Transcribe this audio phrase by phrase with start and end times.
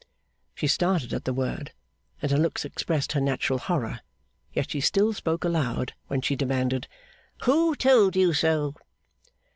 [0.55, 1.73] She started at the word,
[2.23, 3.99] and her looks expressed her natural horror.
[4.51, 6.87] Yet she still spoke aloud, when she demanded:
[7.43, 8.73] 'Who told you so?